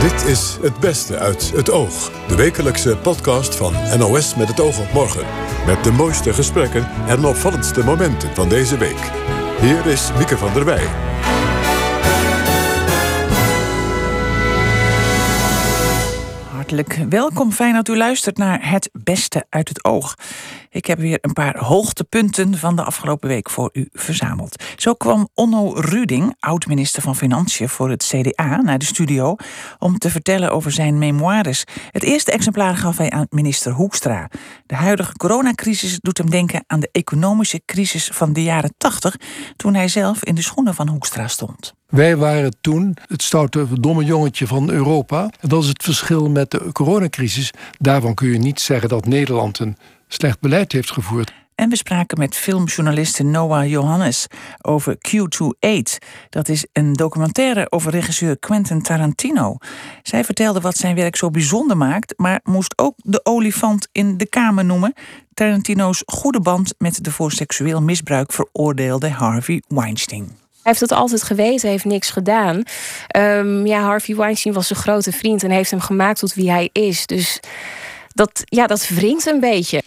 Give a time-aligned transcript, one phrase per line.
[0.00, 2.10] Dit is Het Beste uit het Oog.
[2.28, 5.26] De wekelijkse podcast van NOS met het oog op morgen.
[5.66, 9.10] Met de mooiste gesprekken en opvallendste momenten van deze week.
[9.60, 10.84] Hier is Mieke van der Wij.
[16.50, 17.52] Hartelijk welkom.
[17.52, 20.14] Fijn dat u luistert naar Het Beste uit het Oog.
[20.72, 24.64] Ik heb weer een paar hoogtepunten van de afgelopen week voor u verzameld.
[24.76, 29.36] Zo kwam Onno Ruding, oud-minister van Financiën voor het CDA, naar de studio
[29.78, 31.64] om te vertellen over zijn memoires.
[31.90, 34.30] Het eerste exemplaar gaf hij aan minister Hoekstra.
[34.66, 39.16] De huidige coronacrisis doet hem denken aan de economische crisis van de jaren 80,
[39.56, 41.74] toen hij zelf in de schoenen van Hoekstra stond.
[41.86, 45.30] Wij waren toen het stoute domme jongetje van Europa.
[45.40, 47.50] Dat is het verschil met de coronacrisis.
[47.78, 49.76] Daarvan kun je niet zeggen dat Nederland een
[50.12, 51.32] slecht beleid heeft gevoerd.
[51.60, 54.26] En we spraken met filmjournaliste Noah Johannes
[54.62, 56.06] over Q28.
[56.28, 59.56] Dat is een documentaire over regisseur Quentin Tarantino.
[60.02, 64.28] Zij vertelde wat zijn werk zo bijzonder maakt, maar moest ook de olifant in de
[64.28, 64.92] kamer noemen.
[65.34, 70.24] Tarantino's goede band met de voor seksueel misbruik veroordeelde Harvey Weinstein.
[70.24, 72.62] Hij heeft dat altijd geweten, heeft niks gedaan.
[73.16, 76.70] Um, ja, Harvey Weinstein was zijn grote vriend en heeft hem gemaakt tot wie hij
[76.72, 77.06] is.
[77.06, 77.40] Dus
[78.14, 79.82] dat, ja, dat wringt een beetje.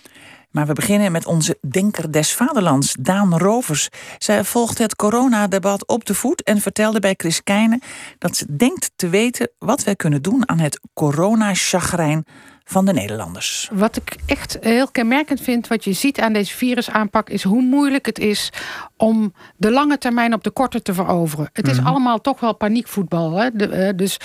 [0.53, 3.89] Maar we beginnen met onze denker des vaderlands, Daan Rovers.
[4.17, 7.81] Zij volgt het coronadebat op de voet en vertelde bij Chris Keijnen
[8.17, 12.25] dat ze denkt te weten wat wij kunnen doen aan het coronachagrijn
[12.63, 13.69] van de Nederlanders.
[13.73, 18.05] Wat ik echt heel kenmerkend vind, wat je ziet aan deze virusaanpak, is hoe moeilijk
[18.05, 18.49] het is
[18.97, 21.49] om de lange termijn op de korte te veroveren.
[21.53, 21.87] Het is mhm.
[21.87, 23.31] allemaal toch wel paniekvoetbal.
[23.31, 23.47] Hè?
[23.47, 24.17] Eh, dus.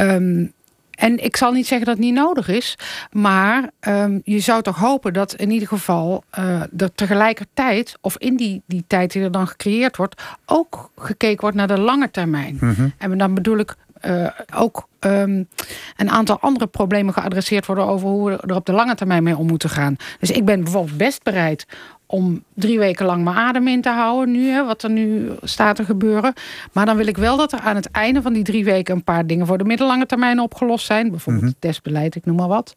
[0.00, 0.56] Um,
[0.98, 2.78] en ik zal niet zeggen dat het niet nodig is,
[3.10, 8.36] maar um, je zou toch hopen dat in ieder geval uh, er tegelijkertijd, of in
[8.36, 12.56] die, die tijd die er dan gecreëerd wordt, ook gekeken wordt naar de lange termijn.
[12.60, 13.74] Mm En dan bedoel ik
[14.06, 15.48] uh, ook um,
[15.96, 19.36] een aantal andere problemen geadresseerd worden over hoe we er op de lange termijn mee
[19.36, 19.96] om moeten gaan.
[20.20, 21.66] Dus ik ben bijvoorbeeld best bereid
[22.10, 25.76] om drie weken lang mijn adem in te houden nu, hè, wat er nu staat
[25.76, 26.32] te gebeuren.
[26.72, 29.04] Maar dan wil ik wel dat er aan het einde van die drie weken een
[29.04, 31.10] paar dingen voor de middellange termijn opgelost zijn.
[31.10, 32.74] Bijvoorbeeld mm testbeleid, ik noem maar wat.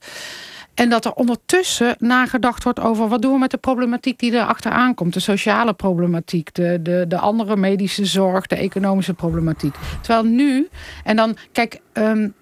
[0.74, 4.46] En dat er ondertussen nagedacht wordt over wat doen we met de problematiek die er
[4.46, 5.14] achteraan komt.
[5.14, 9.76] De sociale problematiek, de, de, de andere medische zorg, de economische problematiek.
[10.02, 10.68] Terwijl nu,
[11.04, 12.34] en dan, kijk, um,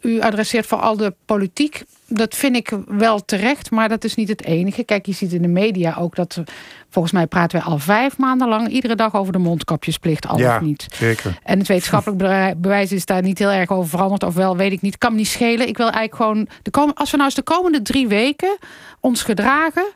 [0.00, 1.84] u adresseert vooral de politiek.
[2.12, 4.84] Dat vind ik wel terecht, maar dat is niet het enige.
[4.84, 6.42] Kijk, je ziet in de media ook dat.
[6.88, 10.56] Volgens mij praten wij al vijf maanden lang iedere dag over de mondkapjesplicht, al ja,
[10.56, 10.86] of niet.
[10.94, 11.38] Zeker.
[11.42, 12.20] En het wetenschappelijk
[12.60, 14.98] bewijs is daar niet heel erg over veranderd, of wel, weet ik niet.
[14.98, 15.68] Kan me niet schelen.
[15.68, 16.48] Ik wil eigenlijk gewoon.
[16.62, 18.58] De als we nou eens de komende drie weken
[19.00, 19.86] ons gedragen.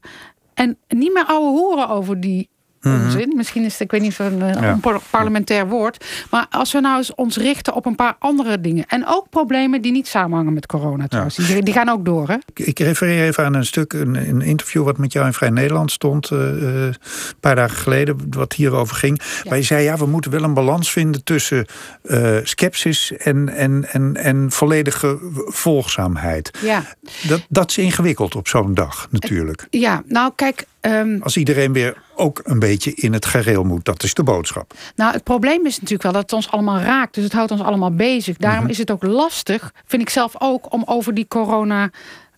[0.55, 2.49] En niet meer ouwe horen over die
[2.85, 3.37] Mhm.
[3.37, 4.81] Misschien is het, ik weet niet, een, een
[5.11, 6.05] parlementair woord.
[6.31, 8.85] Maar als we nou eens ons richten op een paar andere dingen.
[8.89, 11.37] En ook problemen die niet samenhangen met corona trouwens.
[11.37, 12.37] Die, die, gaan ook door, hè?
[12.55, 15.91] Ik refereer even aan een stuk, een, een interview wat met jou in Vrij Nederland
[15.91, 16.31] stond.
[16.31, 16.97] Uh, een
[17.41, 19.21] paar dagen geleden, wat hierover ging.
[19.45, 21.67] Waar je zei, ja, we moeten wel een balans vinden tussen
[22.03, 26.59] uh, sceptisch en, en, en, en volledige volgzaamheid.
[26.63, 26.85] Ja.
[27.29, 29.67] Dat, dat is ingewikkeld op zo'n dag, natuurlijk.
[29.71, 33.85] Ja, nou kijk, Um, Als iedereen weer ook een beetje in het gereel moet.
[33.85, 34.75] Dat is de boodschap.
[34.97, 37.15] Nou, het probleem is natuurlijk wel dat het ons allemaal raakt.
[37.15, 38.37] Dus het houdt ons allemaal bezig.
[38.37, 38.71] Daarom mhm.
[38.71, 41.91] is het ook lastig, vind ik zelf ook, om over die corona.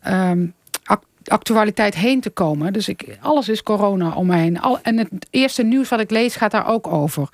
[0.08, 0.54] Um,
[1.26, 2.72] actualiteit heen te komen.
[2.72, 4.60] Dus ik, alles is corona om heen.
[4.60, 7.28] Al, en het eerste nieuws wat ik lees gaat daar ook over.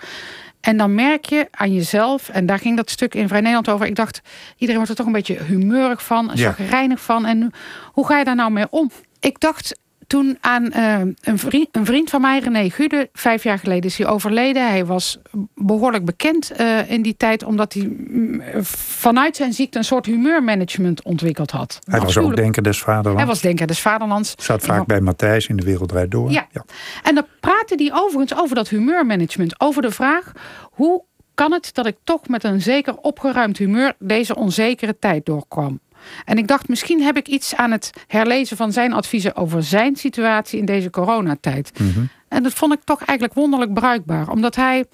[0.61, 3.87] En dan merk je aan jezelf, en daar ging dat stuk in Vrij Nederland over.
[3.87, 4.21] Ik dacht,
[4.53, 6.55] iedereen wordt er toch een beetje humeurig van, ja.
[6.69, 7.27] reinig van.
[7.27, 7.53] En
[7.93, 8.91] hoe ga je daar nou mee om?
[9.21, 9.79] Ik dacht,
[10.13, 13.99] toen aan uh, een, vriend, een, vriend, van mij, René Gude, vijf jaar geleden is
[13.99, 14.69] hij overleden.
[14.69, 15.19] Hij was
[15.55, 21.03] behoorlijk bekend uh, in die tijd, omdat hij mm, vanuit zijn ziekte een soort humeurmanagement
[21.03, 21.79] ontwikkeld had.
[21.85, 23.19] Hij was ook Denker des Vaderlands.
[23.19, 24.35] Hij was Denker des Vaderlands.
[24.39, 26.31] Zat vaak bij Matthijs in de Wereld Draait Door.
[26.31, 26.47] Ja.
[26.51, 26.65] ja.
[27.03, 29.61] En dan praatte hij overigens over dat humeurmanagement.
[29.61, 34.35] Over de vraag, hoe kan het dat ik toch met een zeker opgeruimd humeur deze
[34.35, 35.81] onzekere tijd doorkwam?
[36.25, 39.97] En ik dacht, misschien heb ik iets aan het herlezen van zijn adviezen over zijn
[39.97, 41.79] situatie in deze coronatijd.
[41.79, 44.29] Mm En dat vond ik toch eigenlijk wonderlijk bruikbaar.
[44.29, 44.85] Omdat hij,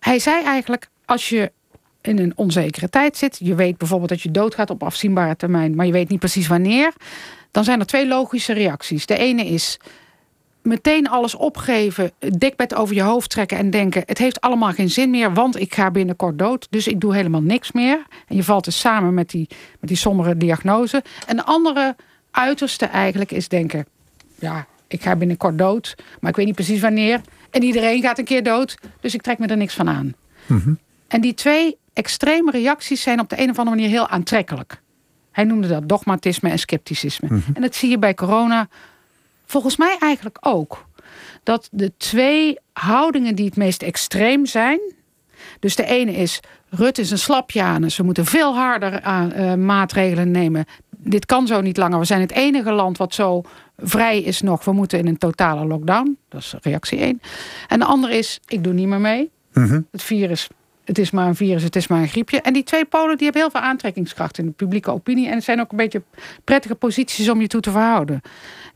[0.00, 1.52] hij zei eigenlijk, als je
[2.00, 5.86] in een onzekere tijd zit, je weet bijvoorbeeld dat je doodgaat op afzienbare termijn, maar
[5.86, 6.92] je weet niet precies wanneer,
[7.50, 9.06] dan zijn er twee logische reacties.
[9.06, 9.78] De ene is
[10.66, 15.10] meteen alles opgeven, dekbed over je hoofd trekken en denken: het heeft allemaal geen zin
[15.10, 18.06] meer, want ik ga binnenkort dood, dus ik doe helemaal niks meer.
[18.28, 19.48] En je valt dus samen met die,
[19.80, 21.02] met die sombere diagnose.
[21.26, 21.96] En de andere
[22.30, 23.86] uiterste eigenlijk is denken:
[24.38, 27.20] ja, ik ga binnenkort dood, maar ik weet niet precies wanneer.
[27.50, 30.14] En iedereen gaat een keer dood, dus ik trek me er niks van aan.
[30.46, 30.74] Mhm.
[31.08, 34.82] En die twee extreme reacties zijn op de een of andere manier heel aantrekkelijk.
[35.32, 37.28] Hij noemde dat dogmatisme en scepticisme.
[37.30, 37.50] Mhm.
[37.54, 38.68] En dat zie je bij corona
[39.46, 40.86] volgens mij eigenlijk ook.
[41.42, 44.80] Dat de twee houdingen die het meest extreem zijn.
[45.60, 47.96] Dus de ene is, Rutte is een slapjanus.
[47.96, 50.64] We moeten veel harder aan, eh, maatregelen nemen.
[50.96, 51.98] Dit kan zo niet langer.
[51.98, 53.42] We zijn het enige land wat zo
[53.76, 54.64] vrij is nog.
[54.64, 56.18] We moeten in een totale lockdown.
[56.28, 57.20] Dat is reactie 1.
[57.68, 59.30] En de andere is, ik doe niet meer mee.
[59.52, 59.80] Mhm.
[59.90, 60.48] Het virus,
[60.86, 62.40] het is maar een virus, het is maar een griepje.
[62.40, 65.28] En die twee polen die hebben heel veel aantrekkingskracht in de publieke opinie.
[65.28, 66.02] En het zijn ook een beetje
[66.44, 68.20] prettige posities om je toe te verhouden.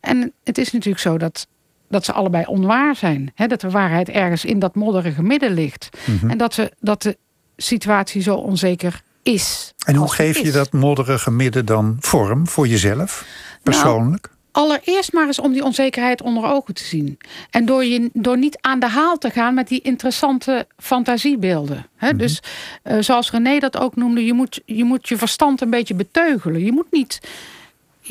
[0.01, 1.47] En het is natuurlijk zo dat,
[1.89, 3.33] dat ze allebei onwaar zijn.
[3.35, 3.47] Hè?
[3.47, 5.89] Dat de waarheid ergens in dat modderige midden ligt.
[6.05, 6.31] Mhm.
[6.31, 7.17] En dat, ze, dat de
[7.57, 9.75] situatie zo onzeker is.
[9.85, 10.53] En hoe geef je is.
[10.53, 13.27] dat modderige midden dan vorm voor jezelf?
[13.62, 14.31] Persoonlijk?
[14.52, 17.19] Allereerst maar eens om die onzekerheid onder ogen te zien.
[17.50, 21.87] En door, je, door niet aan de haal te gaan met die interessante fantasiebeelden.
[21.97, 22.17] Hè?
[22.17, 22.43] Dus
[22.82, 26.64] eh, zoals René dat ook noemde, je moet, je moet je verstand een beetje beteugelen.
[26.64, 27.20] Je moet, niet,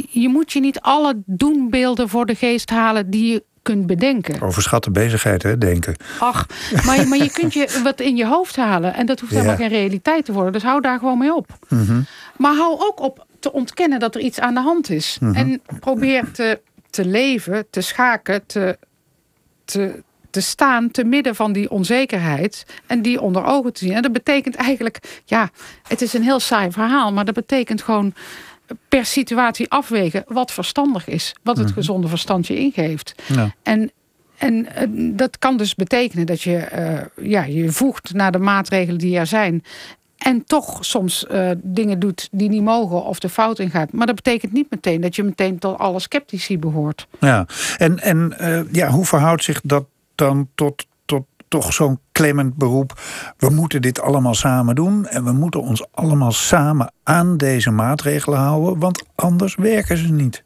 [0.10, 4.42] je moet je niet alle doenbeelden voor de geest halen die je kunt bedenken.
[4.42, 5.96] Overschatte bezigheid, hè, denken.
[6.20, 6.46] Ach,
[6.86, 8.94] maar, je- maar je kunt je wat in je hoofd halen.
[8.94, 9.38] En dat hoeft Ja.
[9.38, 10.52] helemaal geen realiteit te worden.
[10.54, 11.48] Dus hou daar gewoon mee op.
[11.70, 12.02] Mhm.
[12.38, 15.18] Maar hou ook op te ontkennen dat er iets aan de hand is.
[15.22, 15.34] Mhm.
[15.36, 16.60] En probeer te,
[16.90, 18.78] te leven, te schaken, te,
[19.66, 22.66] te, te staan te midden van die onzekerheid.
[22.88, 23.94] En die onder ogen te zien.
[23.94, 25.50] En dat betekent eigenlijk, ja,
[25.88, 27.14] het is een heel saai verhaal.
[27.14, 28.14] Maar dat betekent gewoon
[28.90, 31.34] per situatie afwegen wat verstandig is.
[31.44, 31.76] Wat het Mhm.
[31.76, 33.14] gezonde verstand je ingeeft.
[33.28, 33.56] Ja.
[33.64, 33.92] En,
[34.38, 38.98] en eh, dat kan dus betekenen dat je eh, ja, je voegt naar de maatregelen
[39.00, 39.64] die er zijn.
[40.20, 43.92] En toch soms eh, dingen doet die niet mogen of de fout ingaat.
[43.94, 47.08] Maar dat betekent niet meteen dat je meteen tot alle sceptici behoort.
[47.20, 47.46] Ja,
[47.78, 49.86] en, en eh, ja, hoe verhoudt zich dat
[50.16, 53.02] dan tot, tot toch zo'n klemmend beroep?
[53.38, 58.40] We moeten dit allemaal samen doen en we moeten ons allemaal samen aan deze maatregelen
[58.40, 60.44] houden, want anders werken ze niet.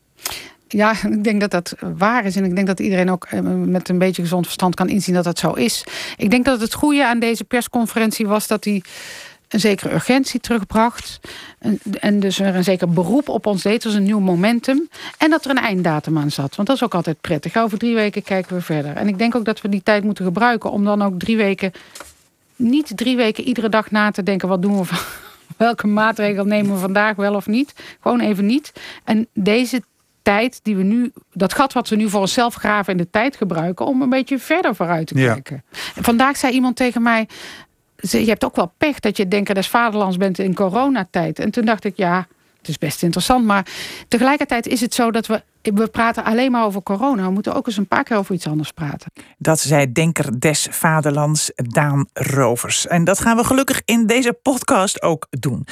[0.74, 2.36] Ja, ik denk dat dat waar is.
[2.36, 5.24] En ik denk dat iedereen ook eh, met een beetje gezond verstand kan inzien dat
[5.24, 5.84] dat zo is.
[6.18, 8.84] Ik denk dat het goede aan deze persconferentie was dat hij
[9.54, 11.20] een zekere urgentie terugbracht.
[11.60, 13.86] En, en dus er een zeker beroep op ons deed.
[13.86, 14.90] als een nieuw momentum.
[15.18, 16.56] En dat er een einddatum aan zat.
[16.56, 17.56] Want dat is ook altijd prettig.
[17.58, 18.96] Over drie weken kijken we verder.
[18.96, 21.72] En ik denk ook dat we die tijd moeten gebruiken om dan ook drie weken.
[22.56, 24.98] Niet drie weken iedere dag na te denken: wat doen we van.
[25.58, 27.74] Welke maatregel nemen we vandaag wel of niet?
[28.02, 28.72] Gewoon even niet.
[29.04, 29.82] En deze
[30.22, 33.36] tijd die we nu, dat gat wat we nu voor onszelf graven in de tijd
[33.36, 35.64] gebruiken om een beetje verder vooruit te kijken.
[35.96, 37.28] En vandaag zei iemand tegen mij:
[38.12, 41.40] Je hebt ook wel pech dat je denken des vaderlands bent in coronatijd.
[41.40, 42.28] En toen dacht ik: Ja,
[42.64, 43.46] het is best interessant.
[43.46, 43.66] Maar
[44.08, 45.44] tegelijkertijd is het zo dat we.
[45.62, 47.26] We praten alleen maar over corona.
[47.26, 49.12] We moeten ook eens een paar keer over iets anders praten.
[49.38, 52.88] Dat zei Denker des Vaderlands Daan Rovers.
[52.88, 55.68] En dat gaan we gelukkig in deze podcast ook doen.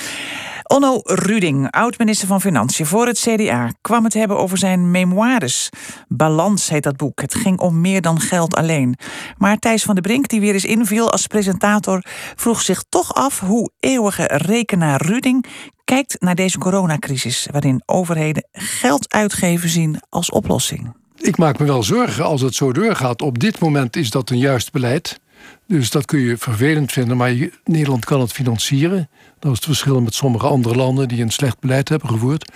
[0.63, 5.69] Onno Ruding, oud-minister van Financiën voor het CDA, kwam het hebben over zijn memoires.
[6.07, 7.21] Balans heet dat boek.
[7.21, 8.97] Het ging om meer dan geld alleen.
[9.37, 12.03] Maar Thijs van der Brink, die weer eens inviel als presentator,
[12.35, 15.45] vroeg zich toch af hoe eeuwige rekenaar Ruding
[15.91, 20.93] kijkt naar deze coronacrisis, waarin overheden geld uitgeven zien als oplossing.
[21.17, 23.21] Ik maak me wel zorgen als het zo doorgaat.
[23.21, 25.19] Op dit moment is dat een juist beleid.
[25.67, 27.33] Dus dat kun je vervelend vinden, maar
[27.63, 29.09] Nederland kan het financieren.
[29.39, 32.51] Dat is het verschil met sommige andere landen die een slecht beleid hebben gevoerd.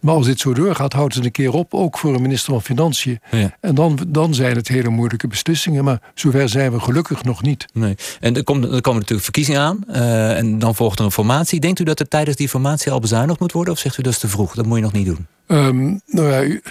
[0.00, 2.62] Maar als dit zo doorgaat, houdt het een keer op, ook voor een minister van
[2.62, 3.18] Financiën.
[3.30, 3.56] Ja.
[3.60, 5.84] En dan, dan zijn het hele moeilijke beslissingen.
[5.84, 7.64] Maar zover zijn we gelukkig nog niet.
[7.72, 7.94] Nee.
[8.20, 9.84] En er, komt, er komen natuurlijk verkiezingen aan.
[9.88, 11.60] eh, en dan volgt er een formatie.
[11.60, 13.72] Denkt u dat er tijdens die formatie al bezuinigd moet worden?
[13.72, 14.54] Of zegt u dat is te vroeg?
[14.54, 15.26] Dat moet je nog niet doen.
[15.46, 16.62] Ehm, nou ja, u,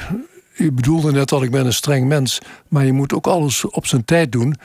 [0.57, 2.39] u bedoelde net al, ik ben een streng mens.
[2.67, 4.55] Maar je moet ook alles op zijn tijd doen.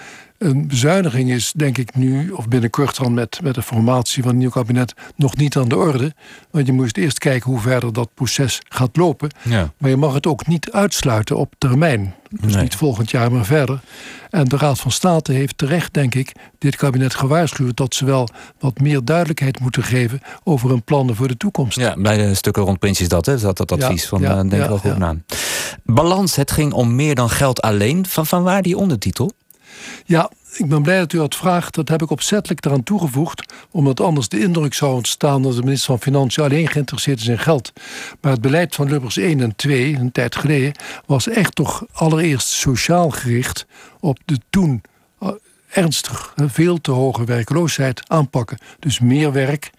[0.43, 4.41] Een bezuiniging is, denk ik nu, of binnenkort dan met, met de formatie van het
[4.41, 6.15] nieuw kabinet, nog niet aan de orde.
[6.51, 9.31] Want je moet eerst kijken hoe verder dat proces gaat lopen.
[9.43, 9.73] Ja.
[9.79, 12.15] Maar je mag het ook niet uitsluiten op termijn.
[12.41, 12.63] Dus Nee.
[12.63, 13.81] niet volgend jaar, maar verder.
[14.31, 18.29] En de Raad van State heeft terecht, denk ik, dit kabinet gewaarschuwd dat ze wel
[18.59, 21.79] wat meer duidelijkheid moeten geven over hun plannen voor de toekomst.
[21.79, 23.39] Ja, bij de stukken rond Prinsjes dat, hè?
[23.39, 25.17] Dat, dat Ja, advies van ja, eh, denk wel goed naar.
[25.85, 28.07] Balans, het ging om meer dan geld alleen.
[28.07, 29.33] Van, van waar die ondertitel?
[30.05, 31.75] Ja, ik ben blij dat u dat vraagt.
[31.75, 33.53] Dat heb ik opzettelijk eraan toegevoegd.
[33.71, 37.39] Omdat anders de indruk zou ontstaan dat de minister van Financiën alleen geïnteresseerd is in
[37.39, 37.73] geld.
[38.21, 40.73] Maar het beleid van Lubbers 1 en 2, een tijd geleden,
[41.07, 43.67] was echt toch allereerst sociaal gericht
[44.01, 44.83] op de toen
[45.19, 45.29] eh,
[45.69, 48.59] ernstig, veel te hoge werkloosheid aanpakken.
[48.79, 49.71] Dus meer werk.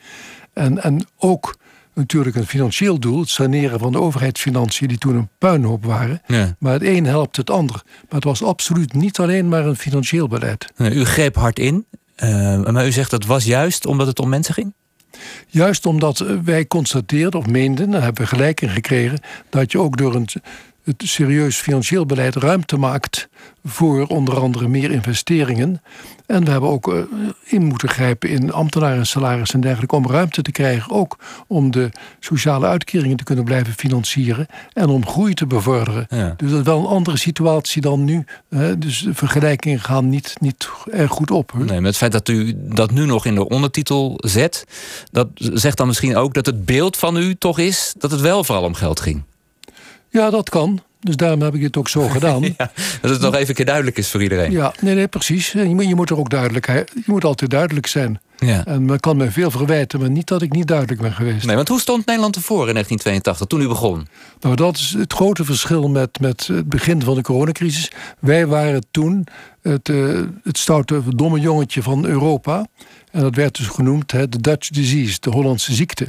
[0.53, 1.55] En, en ook
[1.93, 6.21] natuurlijk een financieel doel, het saneren van de overheidsfinanciën die toen een puinhoop waren.
[6.27, 6.55] Ja.
[6.59, 7.81] Maar het een helpt het ander.
[7.85, 10.71] Maar het was absoluut niet alleen maar een financieel beleid.
[10.75, 11.85] Eh, U greep hard in.
[12.23, 14.73] Uh, maar u zegt dat was juist omdat het om mensen ging?
[15.47, 19.19] Juist omdat wij constateerden of meenden, daar hebben we gelijk in gekregen,
[19.49, 20.27] dat je ook door een
[20.83, 23.27] het serieus financieel beleid ruimte maakt
[23.63, 25.81] voor onder andere meer investeringen.
[26.25, 26.99] En we hebben ook eh,
[27.43, 32.65] in moeten grijpen in ambtenarensalaris en dergelijke om ruimte te krijgen, ook om de sociale
[32.65, 36.05] uitkeringen te kunnen blijven financieren en om groei te bevorderen.
[36.37, 38.25] Dus dat is wel een andere situatie dan nu.
[38.77, 41.53] Dus de vergelijkingen gaan niet, niet erg goed op.
[41.53, 44.65] Nee, met het feit dat u dat nu nog in de ondertitel zet,
[45.11, 48.43] dat zegt dan misschien ook dat het beeld van u toch is dat het wel
[48.43, 49.23] vooral om geld ging.
[50.13, 50.81] Ja, dat kan.
[50.99, 52.41] Dus daarom heb ik het ook zo gedaan.
[52.41, 54.51] ja, dat het nog even een keer duidelijk is voor iedereen.
[54.51, 55.51] Ja, nee, nee, precies.
[55.51, 58.21] Je moet, je moet er ook duidelijk, je moet altijd duidelijk zijn.
[58.45, 58.65] Ja.
[58.65, 61.45] En men kan me veel verwijten, maar niet dat ik niet duidelijk ben geweest.
[61.45, 64.07] Nee, want hoe stond Nederland ervoor in 1982, toen u begon?
[64.39, 67.91] Nou, dat is het grote verschil met, met het begin van de coronacrisis.
[68.19, 69.27] Wij waren toen
[69.61, 72.67] het, uh, het stoute, domme jongetje van Europa.
[73.11, 76.07] En dat werd dus genoemd de Dutch disease, de Hollandse ziekte.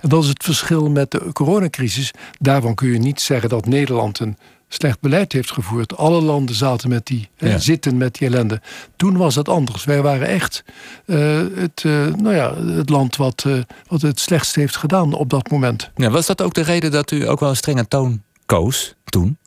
[0.00, 2.10] En dat is het verschil met de coronacrisis.
[2.38, 4.36] Daarvan kun je niet zeggen dat Nederland een
[4.74, 5.96] slecht beleid heeft gevoerd.
[5.96, 8.60] Alle landen zaten met die, zitten met die ellende.
[8.96, 9.84] Toen was het anders.
[9.84, 10.64] Wij waren echt
[11.06, 15.30] uh, het, uh, nou ja, het land wat, uh, wat het slechtst heeft gedaan op
[15.30, 15.90] dat moment.
[15.96, 19.38] Ja, was dat ook de reden dat u ook wel een strenge toon koos toen?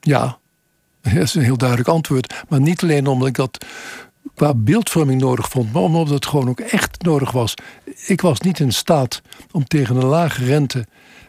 [0.00, 0.38] Ja,
[1.02, 2.34] dat is een heel duidelijk antwoord.
[2.48, 3.64] Maar niet alleen omdat ik dat
[4.34, 7.54] qua beeldvorming nodig vond, maar omdat het gewoon ook echt nodig was.
[8.06, 10.86] Ik was niet in staat om tegen een lage rente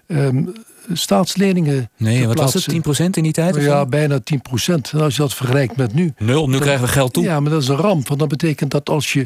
[0.08, 0.54] um,
[0.94, 1.90] staatsleningen.
[1.98, 2.74] Nee, wat was het?
[3.00, 3.56] 10% in die tijd?
[3.56, 4.22] Ja, bijna 10%.
[4.92, 6.14] En als je dat vergelijkt met nu.
[6.18, 7.24] Nul, nu krijgen we geld toe.
[7.24, 8.08] Ja, maar dat is een ramp.
[8.08, 9.26] Want dat betekent dat als je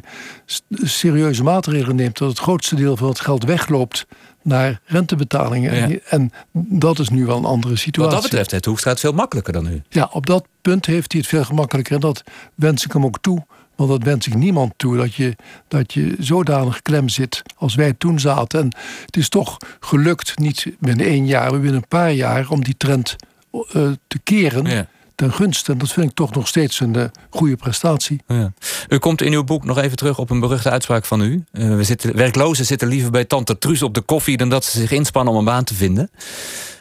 [0.69, 4.05] serieuze maatregelen neemt, dat het grootste deel van het geld wegloopt
[4.41, 6.01] naar rentebetalingen.
[6.05, 8.13] En, dat is nu wel een andere situatie.
[8.13, 9.81] Wat dat betreft, het Hoekstra het veel makkelijker dan nu.
[9.89, 11.93] Ja, op dat punt heeft hij het veel gemakkelijker.
[11.93, 12.23] En dat
[12.55, 13.45] wens ik hem ook toe.
[13.75, 15.35] Want dat wens ik niemand toe, dat je,
[15.67, 18.59] dat je zodanig klem zit als wij toen zaten.
[18.59, 18.75] En
[19.05, 22.77] het is toch gelukt, niet binnen één jaar, maar binnen een paar jaar, om die
[22.77, 23.15] trend
[23.53, 23.61] uh,
[24.07, 24.65] te keren.
[24.65, 24.87] Ja.
[25.15, 25.71] Ten gunste.
[25.71, 28.21] En dat vind ik toch nog steeds een uh, goede prestatie.
[28.27, 28.53] Ja.
[28.89, 31.43] U komt in uw boek nog even terug op een beruchte uitspraak van u.
[31.51, 34.37] Uh, we zitten, werklozen zitten liever bij tante Truus op de koffie...
[34.37, 36.09] dan dat ze zich inspannen om een baan te vinden.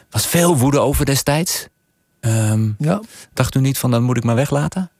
[0.09, 1.67] Was veel woede over destijds.
[2.19, 3.01] Um, ja.
[3.33, 4.91] Dacht u niet van, dan moet ik maar weglaten?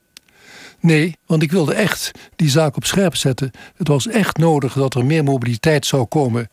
[0.84, 3.50] Nee, want ik wilde echt die zaak op scherp zetten.
[3.76, 6.48] Het was echt nodig dat er meer mobiliteit zou komen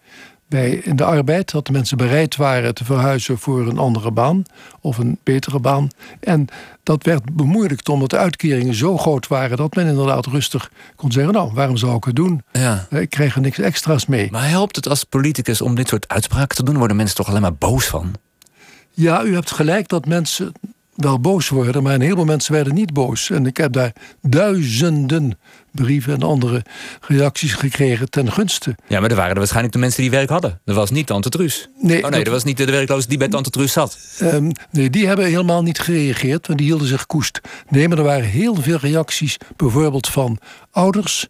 [0.48, 1.52] bij in de arbeid.
[1.52, 4.44] Dat de mensen bereid waren te verhuizen voor een andere baan
[4.82, 5.88] of een betere baan.
[6.20, 6.48] En
[6.84, 11.34] dat werd bemoeilijkt omdat de uitkeringen zo groot waren dat men inderdaad rustig kon zeggen:
[11.34, 12.44] Nou, waarom zou ik het doen?
[12.52, 12.88] Ja.
[12.90, 14.32] Ik krijg er niks extra's mee.
[14.32, 16.78] Maar helpt het als politicus om dit soort uitspraken te doen?
[16.78, 18.16] Worden mensen toch alleen maar boos van?
[18.92, 20.54] Ja, u hebt gelijk dat mensen
[21.02, 23.30] wel boos worden, maar een heleboel mensen werden niet boos.
[23.30, 25.40] En ik heb daar duizenden
[25.72, 26.64] brieven en andere
[27.08, 28.76] reacties gekregen ten gunste.
[28.88, 30.60] Ja, maar er waren er waarschijnlijk de mensen die werk hadden.
[30.66, 31.70] Er was niet Tante Truus.
[31.78, 32.34] Nee, oh nee, dat...
[32.34, 33.98] was niet de werkloze die bij Tante Truus zat.
[34.22, 37.42] Um, nee, die hebben helemaal niet gereageerd, want die hielden zich koest.
[37.70, 40.40] Nee, maar er waren heel veel reacties, bijvoorbeeld van
[40.72, 41.28] ouders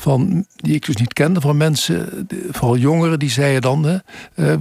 [0.00, 4.00] van, die ik dus niet kende, van mensen, vooral jongeren, die zeiden dan:
[4.34, 4.54] uh,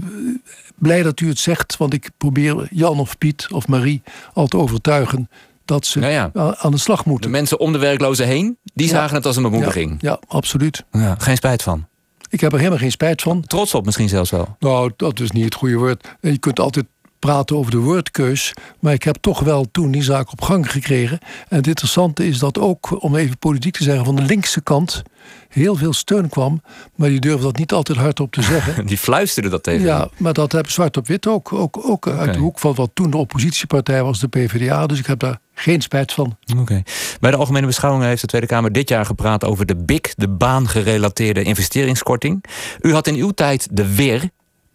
[0.76, 4.02] blij dat u het zegt, want ik probeer Jan of Piet of Marie
[4.34, 5.30] al te overtuigen
[5.66, 7.32] dat ze aan de slag moeten.
[7.32, 9.98] De mensen om de werklozen heen, die zagen het als een bemoediging.
[10.02, 10.84] Ja, absoluut.
[11.18, 11.88] geen spijt van.
[12.30, 13.42] Ik heb er helemaal geen spijt van.
[13.42, 14.56] Trots op misschien zelfs wel.
[14.60, 16.16] Nou, dat is niet het goede woord.
[16.22, 16.86] Je kunt altijd
[17.20, 18.54] praten over de woordkeus.
[18.80, 21.20] Maar ik heb toch wel toen die zaak op gang gekregen.
[21.48, 25.04] En het interessante is dat ook, om even politiek te zeggen, van de linkse kant
[25.50, 26.62] heel veel steun kwam.
[26.96, 28.86] Maar die durfde dat niet altijd hardop te zeggen.
[28.88, 29.86] Die fluisterde dat tegen.
[29.86, 31.54] Ja, maar dat heb zwart op wit ook.
[31.54, 34.86] Ook, ook uit de hoek van wat toen de oppositiepartij was, de PvdA.
[34.86, 36.38] Dus ik heb daar geen spijt van.
[36.58, 36.84] Oké.
[37.20, 40.28] Bij de Algemene Beschouwingen heeft de Tweede Kamer dit jaar gepraat over de BIC, de
[40.28, 42.44] baangerelateerde investeringskorting.
[42.82, 44.30] U had in uw tijd de WIR,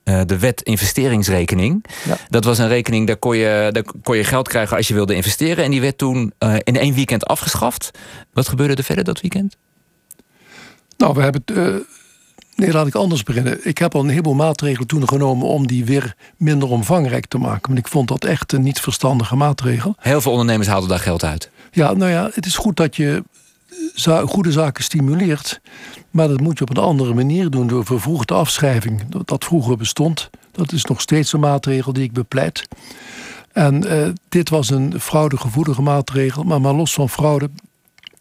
[0.05, 1.85] eh, de wet investeringsrekening.
[2.05, 2.17] Ja.
[2.29, 5.15] Dat was een rekening, daar kon, je, daar kon je geld krijgen als je wilde
[5.15, 5.65] investeren.
[5.65, 7.91] En die werd toen uh, in één weekend afgeschaft.
[8.33, 9.57] Wat gebeurde er verder dat weekend?
[10.97, 11.43] Nou, we hebben.
[11.53, 11.75] Uh,
[12.57, 13.67] nee, laat ik anders beginnen.
[13.67, 17.67] Ik heb al een heleboel maatregelen toen genomen om die weer minder omvangrijk te maken.
[17.67, 19.95] Want ik vond dat echt een niet verstandige maatregel.
[19.99, 21.51] Heel veel ondernemers haalden daar geld uit.
[21.71, 23.23] Ja, nou ja, het is goed dat je
[24.27, 25.61] goede zaken stimuleert.
[26.11, 29.03] Maar dat moet je op een andere manier doen door vervroegde afschrijving.
[29.25, 30.31] Dat vroeger bestond.
[30.53, 32.69] Dat is nog steeds een maatregel die ik bepleit.
[33.53, 36.43] En uh, dit was een fraudegevoelige maatregel.
[36.43, 37.51] Maar, maar los van fraude,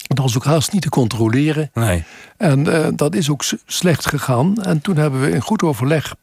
[0.08, 1.70] dat was ook haast niet te controleren.
[1.74, 2.04] Nee.
[2.38, 4.64] En uh, dat is ook slecht gegaan.
[4.64, 6.16] En toen hebben we in goed overleg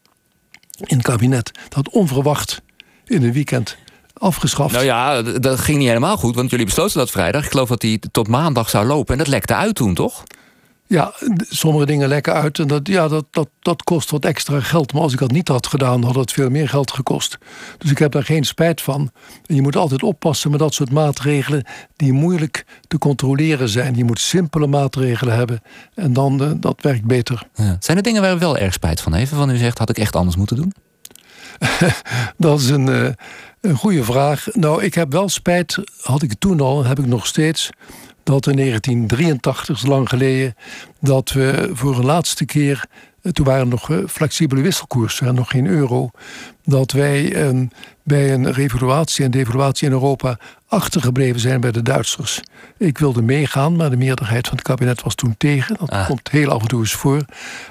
[0.84, 2.62] in het kabinet dat onverwacht
[3.04, 3.76] in een weekend
[4.20, 4.72] afgeschaft.
[4.72, 7.44] Nou ja, dat ging niet helemaal goed, want jullie besloten dat vrijdag.
[7.44, 10.22] Ik geloof dat die tot maandag zou lopen en dat lekte uit toen, toch?
[10.86, 11.12] Ja,
[11.48, 14.92] sommige dingen lekken uit en dat, ja, dat, dat, dat kost wat extra geld.
[14.92, 17.38] Maar als ik dat niet had gedaan, had het veel meer geld gekost.
[17.78, 19.10] Dus ik heb daar geen spijt van.
[19.46, 21.64] En je moet altijd oppassen met dat soort maatregelen
[21.96, 23.96] die moeilijk te controleren zijn.
[23.96, 25.60] Je moet simpele maatregelen hebben
[25.94, 27.46] en dan uh, dat werkt beter.
[27.54, 27.76] Ja.
[27.80, 29.32] Zijn er dingen waar u wel erg spijt van heeft?
[29.32, 30.72] Van u zegt, had ik echt anders moeten doen?
[32.36, 33.08] dat is een, uh,
[33.60, 34.46] een goede vraag.
[34.52, 37.70] Nou, ik heb wel spijt, had ik toen al, heb ik nog steeds
[38.22, 40.54] dat in 1983, is lang geleden,
[41.00, 42.84] dat we voor een laatste keer,
[43.22, 46.10] eh, toen waren nog eh, flexibele wisselkoersen en nog geen euro,
[46.64, 47.66] dat wij ehm,
[48.02, 50.38] bij een revaluatie en devaluatie in Europa
[50.70, 52.40] achtergebleven zijn bij de Duitsers.
[52.78, 55.76] Ik wilde meegaan, maar de meerderheid van het kabinet was toen tegen.
[55.78, 56.06] Dat ah.
[56.06, 57.24] komt heel af en toe eens voor.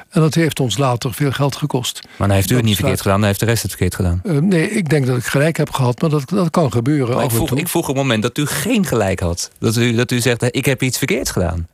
[0.10, 2.02] En dat heeft ons later veel geld gekost.
[2.18, 4.22] Maar dan heeft u het niet verkeerd gedaan, dan heeft de rest het verkeerd gedaan.
[4.24, 7.16] Uh, nee, ik denk dat ik gelijk heb gehad, maar dat, dat kan gebeuren.
[7.16, 9.52] Maar ik, vroeg, ik vroeg het moment dat u geen gelijk had.
[9.60, 11.68] Dat u, dat u zegt, ik heb iets verkeerds gedaan.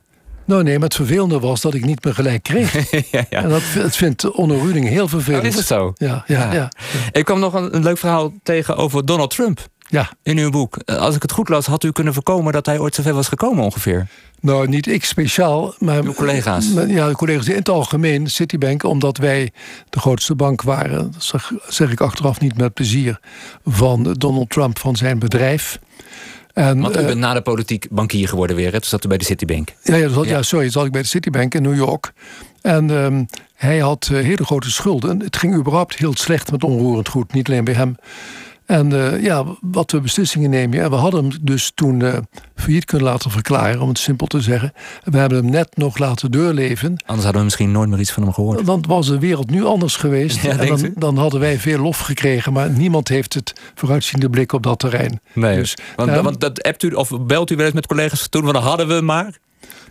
[0.44, 2.90] Nou nee, maar het vervelende was dat ik niet meer gelijk kreeg.
[3.10, 3.42] ja, ja.
[3.42, 5.42] En dat, het vindt Onno Ruding heel vervelend.
[5.42, 5.92] Oh, is het zo?
[5.94, 6.68] Ja, ja, ja.
[7.12, 9.68] Ik kwam nog een, een leuk verhaal tegen over Donald Trump.
[9.88, 10.10] Ja.
[10.22, 10.76] In uw boek.
[10.84, 13.64] Als ik het goed las, had u kunnen voorkomen dat hij ooit zover was gekomen
[13.64, 14.06] ongeveer.
[14.40, 16.02] Nou, niet ik speciaal, maar.
[16.02, 16.72] Uw collega's.
[16.86, 19.52] Ja, de collega's in het algemeen, Citibank, omdat wij
[19.90, 21.10] de grootste bank waren.
[21.12, 23.20] Dat zeg, zeg ik achteraf niet met plezier.
[23.64, 25.78] Van Donald Trump, van zijn bedrijf.
[26.52, 28.72] En, Want u bent uh, na de politiek bankier geworden weer.
[28.72, 28.80] Hè?
[28.80, 29.68] Toen zat u bij de Citibank.
[29.82, 30.24] Ja, ja, ja.
[30.24, 30.70] ja sorry.
[30.70, 32.12] zat ik bij de Citibank in New York.
[32.62, 35.20] En um, hij had uh, hele grote schulden.
[35.20, 37.32] Het ging überhaupt heel slecht met onroerend goed.
[37.32, 37.96] Niet alleen bij hem.
[38.66, 40.82] En uh, ja, wat we beslissingen nemen.
[40.82, 42.14] En we hadden hem dus toen uh,
[42.54, 44.72] failliet kunnen laten verklaren, om het simpel te zeggen.
[45.04, 46.88] We hebben hem net nog laten doorleven.
[46.88, 48.66] Anders hadden we misschien nooit meer iets van hem gehoord.
[48.66, 50.34] Dan was de wereld nu anders geweest.
[50.46, 52.52] Ja, en dan, dan, hadden wij veel lof gekregen.
[52.52, 55.20] Maar niemand heeft het vooruitziende blik op dat terrein.
[55.32, 58.42] Nee, dus, want, want dat appt u of belt u wel eens met collega's toen?
[58.42, 59.38] Want dan hadden we maar.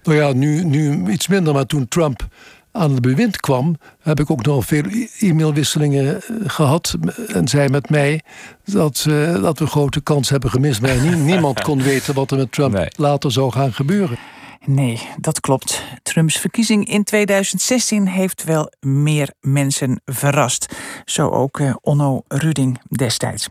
[0.04, 1.54] Nou ja, nu, nu iets minder.
[1.54, 2.28] Maar toen Trump
[2.76, 4.84] aan het bewind kwam, heb ik ook nog veel
[5.20, 6.96] e-mailwisselingen gehad.
[7.28, 8.22] En zij met mij
[8.66, 10.82] dat, uh, dat we grote kans hebben gemist.
[10.82, 10.96] Maar
[11.32, 12.88] niemand kon weten wat er met Trump nee.
[12.96, 14.18] later zou gaan gebeuren.
[14.66, 15.84] Nee, dat klopt.
[16.04, 20.76] Trumps verkiezing in 2016 heeft wel meer mensen verrast.
[21.06, 23.50] Zo ook uh, Onno Ruding destijds.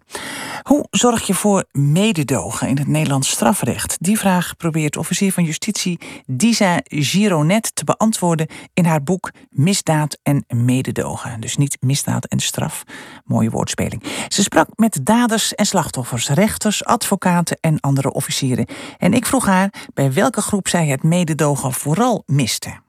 [0.63, 3.97] Hoe zorg je voor mededogen in het Nederlands strafrecht?
[4.01, 10.45] Die vraag probeert officier van justitie Disa Gironet te beantwoorden in haar boek Misdaad en
[10.49, 11.41] Mededogen.
[11.41, 12.83] Dus niet misdaad en straf.
[13.25, 14.03] Mooie woordspeling.
[14.29, 18.67] Ze sprak met daders en slachtoffers, rechters, advocaten en andere officieren.
[18.99, 22.83] En ik vroeg haar bij welke groep zij het mededogen vooral miste.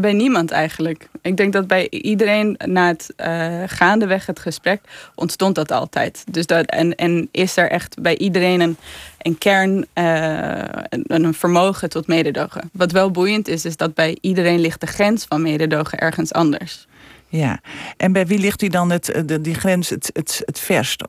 [0.00, 1.08] Bij niemand eigenlijk.
[1.22, 4.80] Ik denk dat bij iedereen na het uh, gaandeweg het gesprek
[5.14, 6.24] ontstond dat altijd.
[6.30, 8.76] Dus dat, en, en is er echt bij iedereen een,
[9.18, 12.70] een kern, uh, een, een vermogen tot mededogen.
[12.72, 16.86] Wat wel boeiend is, is dat bij iedereen ligt de grens van mededogen ergens anders.
[17.28, 17.60] Ja,
[17.96, 21.02] en bij wie ligt die dan het, de, die grens het, het, het verst?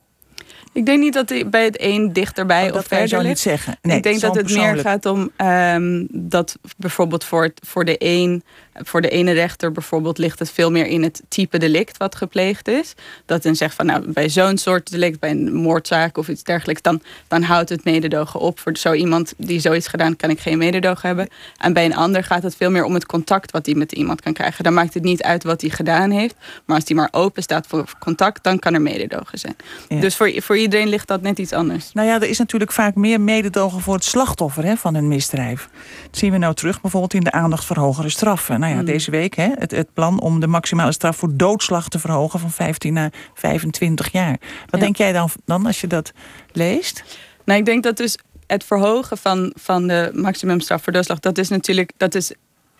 [0.75, 3.77] Ik denk niet dat hij bij het een dichterbij oh, of verder zou niet zeggen.
[3.81, 8.43] Nee, ik denk dat het meer gaat om um, dat bijvoorbeeld voor, voor, de een,
[8.83, 12.67] voor de ene rechter bijvoorbeeld ligt het veel meer in het type delict wat gepleegd
[12.67, 12.93] is.
[13.25, 16.81] Dat dan zegt van nou bij zo'n soort delict, bij een moordzaak of iets dergelijks,
[16.81, 18.59] dan, dan houdt het mededogen op.
[18.59, 21.27] Voor zo iemand die zoiets gedaan, kan ik geen mededogen hebben.
[21.57, 24.21] En bij een ander gaat het veel meer om het contact wat hij met iemand
[24.21, 24.63] kan krijgen.
[24.63, 26.35] Dan maakt het niet uit wat hij gedaan heeft.
[26.65, 29.55] Maar als hij maar open staat voor contact, dan kan er mededogen zijn.
[29.87, 29.99] Ja.
[29.99, 31.91] Dus voor, voor iedereen ligt dat net iets anders.
[31.93, 35.69] Nou ja, er is natuurlijk vaak meer mededogen voor het slachtoffer hè, van een misdrijf.
[36.05, 38.63] Dat zien we nou terug bijvoorbeeld in de aandacht voor hogere straffen.
[38.65, 38.93] Nou ja, mm.
[38.93, 42.51] deze week hè, het, het, plan om de maximale straf voor doodslag te verhogen van
[42.51, 44.37] 15 naar 25 jaar.
[44.39, 44.79] Wat ja.
[44.79, 46.11] denk jij dan, dan als je dat
[46.51, 47.03] leest?
[47.43, 51.49] Nou, ik denk dat dus het verhogen van, van de maximumstraf voor doodslag, dat is
[51.49, 52.33] natuurlijk dat is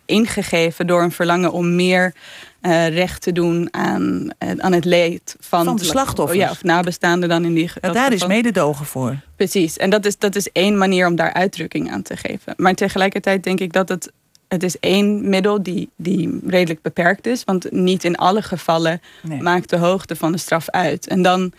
[0.06, 2.13] ingegeven door een verlangen om meer
[2.62, 6.39] uh, recht te doen aan, uh, aan het leed van, van de slachtoffers.
[6.39, 7.71] Ja, of nabestaanden dan in die.
[7.82, 9.15] Ja, daar is mededogen voor.
[9.36, 9.78] Precies.
[9.78, 12.54] En dat is, dat is één manier om daar uitdrukking aan te geven.
[12.58, 14.12] Maar tegelijkertijd denk ik dat het.
[14.55, 17.43] Het is één middel die, die redelijk beperkt is.
[17.43, 19.41] Want niet in alle gevallen nee.
[19.41, 21.07] maakt de hoogte van de straf uit.
[21.07, 21.51] En dan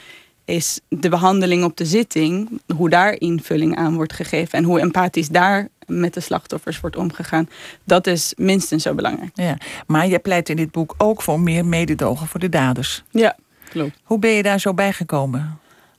[0.45, 5.29] is de behandeling op de zitting, hoe daar invulling aan wordt gegeven en hoe empathisch
[5.29, 7.49] daar met de slachtoffers wordt omgegaan,
[7.85, 9.31] dat is minstens zo belangrijk.
[9.35, 13.03] Ja, maar je pleit in dit boek ook voor meer mededogen voor de daders.
[13.11, 13.37] Ja,
[13.69, 13.99] klopt.
[14.03, 15.59] Hoe ben je daar zo bijgekomen?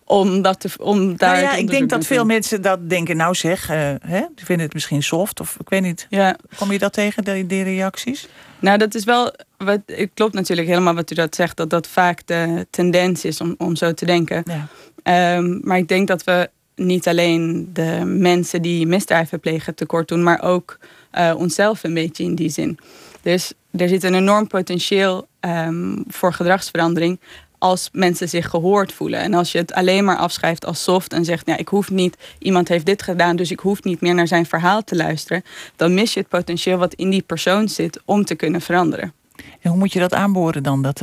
[0.09, 3.35] Om, dat te, om daar nou ja, ik denk dat veel mensen dat denken, nou
[3.35, 6.07] zeg, uh, hè, die vinden het misschien soft of ik weet niet.
[6.09, 6.37] Ja.
[6.57, 8.27] Kom je dat tegen, die, die reacties?
[8.59, 11.87] Nou, dat is wel, wat, het klopt natuurlijk helemaal wat u dat zegt, dat dat
[11.87, 14.43] vaak de tendens is om, om zo te denken.
[14.45, 15.35] Ja.
[15.37, 20.23] Um, maar ik denk dat we niet alleen de mensen die misdrijven plegen tekort doen,
[20.23, 20.77] maar ook
[21.17, 22.79] uh, onszelf een beetje in die zin.
[23.21, 27.19] Dus er zit een enorm potentieel um, voor gedragsverandering
[27.57, 29.19] als mensen zich gehoord voelen.
[29.19, 32.17] En als je het alleen maar afschrijft als soft en zegt, ja, ik hoef niet,
[32.39, 35.43] iemand heeft dit gedaan, dus ik hoef niet meer naar zijn verhaal te luisteren,
[35.75, 39.13] dan mis je het potentieel wat in die persoon zit om te kunnen veranderen.
[39.61, 41.01] En hoe moet je dat aanboren dan, dat,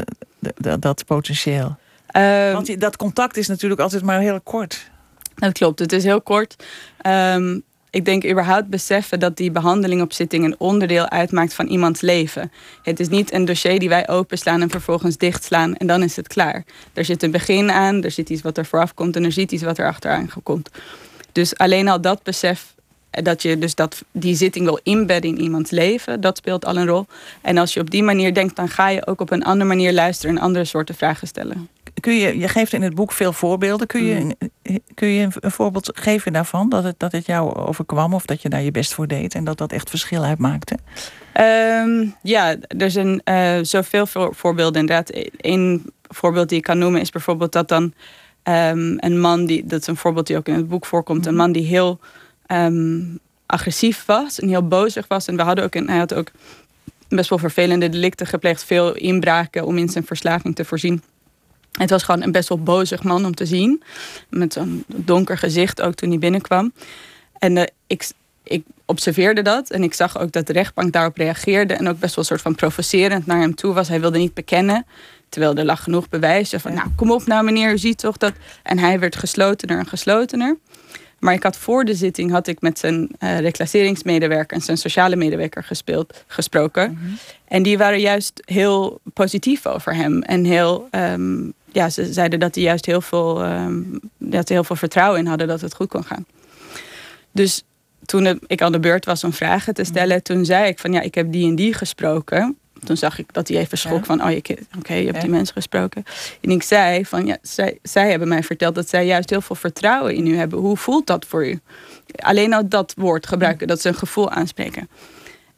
[0.57, 1.77] dat, dat potentieel?
[2.17, 4.91] Um, Want dat contact is natuurlijk altijd maar heel kort.
[5.35, 6.65] Dat klopt, het is heel kort.
[7.07, 7.63] Um,
[7.95, 12.53] ik denk überhaupt beseffen dat die behandeling op zitting een onderdeel uitmaakt van iemands leven.
[12.83, 16.29] Het is niet een dossier die wij openslaan en vervolgens dichtslaan en dan is het
[16.29, 16.65] klaar.
[16.93, 19.53] Er zit een begin aan, er zit iets wat er vooraf komt en er zit
[19.53, 20.71] iets wat er achteraan komt.
[21.33, 22.75] Dus alleen al dat besef
[23.11, 26.87] dat je dus dat, die zitting wil inbedden in iemands leven, dat speelt al een
[26.87, 27.07] rol.
[27.43, 29.93] En als je op die manier denkt, dan ga je ook op een andere manier
[29.93, 31.69] luisteren en andere soorten vragen stellen.
[32.01, 33.87] Kun je, je geeft in het boek veel voorbeelden.
[33.87, 34.79] Kun je, mm.
[34.95, 36.69] kun je een voorbeeld geven daarvan?
[36.69, 39.45] Dat het, dat het jou overkwam of dat je daar je best voor deed en
[39.45, 40.79] dat dat echt verschil uitmaakte?
[41.41, 45.11] Um, ja, er zijn uh, zoveel voorbeelden inderdaad.
[45.37, 49.81] Eén voorbeeld die ik kan noemen is bijvoorbeeld dat dan um, een man die, dat
[49.81, 51.39] is een voorbeeld die ook in het boek voorkomt, een mm.
[51.39, 51.99] man die heel
[52.47, 55.27] um, agressief was en heel bozig was.
[55.27, 56.31] En we hadden ook een, hij had ook
[57.09, 61.03] best wel vervelende delicten gepleegd, veel inbraken om in zijn verslaving te voorzien.
[61.79, 63.83] Het was gewoon een best wel bozig man om te zien.
[64.29, 66.73] Met zo'n donker gezicht ook toen hij binnenkwam.
[67.39, 68.11] En uh, ik,
[68.43, 69.71] ik observeerde dat.
[69.71, 71.75] En ik zag ook dat de rechtbank daarop reageerde.
[71.75, 73.89] En ook best wel een soort van provocerend naar hem toe was.
[73.89, 74.87] Hij wilde niet bekennen.
[75.29, 76.55] Terwijl er lag genoeg bewijs.
[76.57, 78.33] Van, nou, kom op nou meneer, u ziet toch dat...
[78.63, 80.57] En hij werd geslotener en geslotener.
[81.25, 85.17] Maar ik had voor de zitting had ik met zijn uh, reclasseringsmedewerker en zijn sociale
[85.17, 86.91] medewerker gespeeld, gesproken.
[86.91, 87.13] Mhm.
[87.49, 90.23] En die waren juist heel positief over hem.
[90.23, 94.77] En heel, ehm, ja, ze zeiden dat hij juist heel veel, um, dat heel veel
[94.77, 96.27] vertrouwen in hadden dat het goed kon gaan.
[97.33, 97.63] Dus
[98.05, 101.01] toen ik aan de beurt was om vragen te stellen, toen zei ik van ja,
[101.01, 104.37] ik heb die en die gesproken toen zag ik dat hij even schrok van, oh,
[104.79, 106.05] oké, je hebt die mensen gesproken.
[106.41, 109.57] En ik zei van, ja, zij, zij hebben mij verteld dat zij juist heel veel
[109.57, 110.59] vertrouwen in u hebben.
[110.59, 111.61] Hoe voelt dat voor u?
[112.17, 114.89] Alleen al dat woord gebruiken, dat ze een gevoel aanspreken.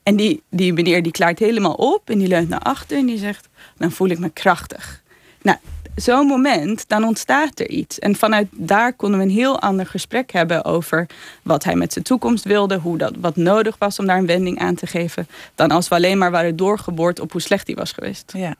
[0.02, 3.18] En die, die meneer die klaart helemaal op en die leunt naar achter en die
[3.18, 5.02] zegt, dan voel ik me krachtig.
[5.42, 5.58] Nou,
[5.96, 7.98] zo'n moment, dan ontstaat er iets.
[7.98, 11.06] En vanuit daar konden we een heel ander gesprek hebben over
[11.42, 14.58] wat hij met zijn toekomst wilde, hoe dat, wat nodig was om daar een wending
[14.58, 17.92] aan te geven, dan als we alleen maar waren doorgeboord op hoe slecht hij was
[17.92, 18.32] geweest.
[18.36, 18.54] Ja.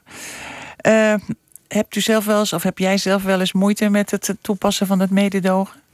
[0.86, 1.14] Uh,
[1.68, 4.86] hebt u zelf wel eens, of heb jij zelf wel eens moeite met het toepassen
[4.86, 5.84] van het mededogen?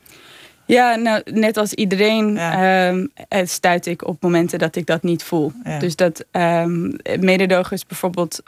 [0.67, 2.89] Ja, nou, net als iedereen ja.
[2.89, 3.11] um,
[3.45, 5.53] stuit ik op momenten dat ik dat niet voel.
[5.79, 8.43] Dus dat um, mededogen is bijvoorbeeld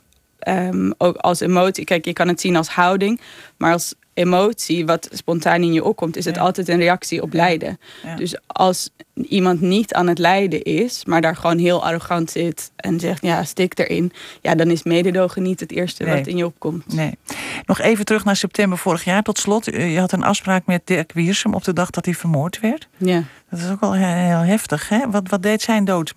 [0.48, 1.84] um, ook als emotie.
[1.84, 3.20] Kijk, je kan het zien als houding,
[3.56, 7.78] maar als emotie, wat spontaan in je opkomt, is het altijd een reactie op lijden.
[8.16, 13.00] Dus als iemand niet aan het lijden is, maar daar gewoon heel arrogant zit en
[13.00, 16.94] zegt, ja, stik erin, ja, dan is mededogen niet het eerste wat in je opkomt.
[16.94, 17.18] Nee.
[17.66, 19.22] Nog even terug naar september vorig jaar.
[19.22, 22.60] Tot slot, je had een afspraak met Dirk Wiersum op de dag dat hij vermoord
[22.60, 22.88] werd.
[22.96, 23.22] Ja.
[23.50, 25.10] Dat is ook wel heel heftig, hè?
[25.10, 26.14] Wat, wat deed zijn dood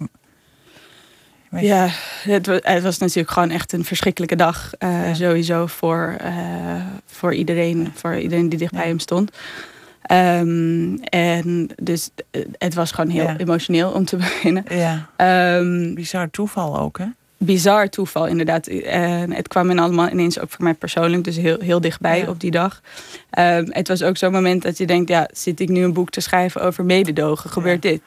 [1.52, 1.88] ja,
[2.24, 4.72] het, het, was natuurlijk gewoon echt een verschrikkelijke dag.
[4.80, 9.32] Uh, Sowieso voor, uh, voor iedereen, voor iedereen die dicht bij hem stond.
[10.12, 14.64] Um, en dus eh, het was gewoon heel emotioneel om te beginnen.
[14.70, 15.10] Ja.
[15.58, 17.06] Um, bizar toeval ook, hè?
[17.38, 18.68] Bizar toeval, inderdaad.
[18.68, 22.28] En het kwam in allemaal ineens ook voor mij persoonlijk, dus heel, heel dichtbij ja.
[22.28, 22.82] op die dag.
[23.40, 26.10] Um, het was ook zo'n moment dat je denkt: ja, zit ik nu een boek
[26.10, 27.50] te schrijven over mededogen?
[27.50, 28.02] Gebeurt dit?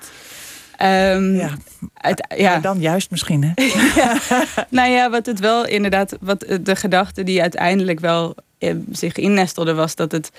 [0.83, 1.51] Um, ja.
[2.37, 2.59] ja.
[2.59, 3.65] dan juist misschien, hè?
[4.01, 4.17] ja.
[4.69, 9.75] Nou ja, wat het wel inderdaad, wat de gedachte die uiteindelijk wel eh, zich innestelde,
[9.75, 10.33] was dat het,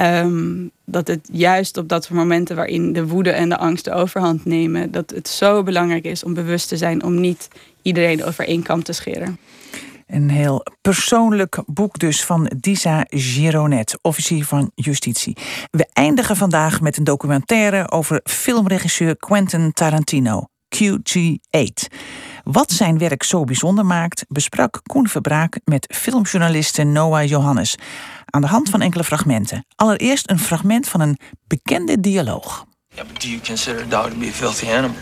[0.00, 3.92] um, dat het juist op dat soort momenten waarin de woede en de angst de
[3.92, 7.48] overhand nemen, dat het zo belangrijk is om bewust te zijn om niet
[7.82, 9.38] iedereen over één kam te scheren.
[10.12, 15.36] Een heel persoonlijk boek dus van Disa Gironet, officier van justitie.
[15.70, 20.46] We eindigen vandaag met een documentaire over filmregisseur Quentin Tarantino,
[20.76, 21.96] QG8.
[22.44, 27.76] Wat zijn werk zo bijzonder maakt, besprak Koen Verbraak met filmjournaliste Noah Johannes.
[28.24, 29.66] Aan de hand van enkele fragmenten.
[29.74, 32.64] Allereerst een fragment van een bekende dialoog.
[32.94, 34.96] Yeah, but do you consider a dog to be a filthy animal?